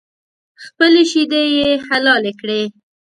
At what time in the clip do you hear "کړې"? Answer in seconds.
2.39-2.61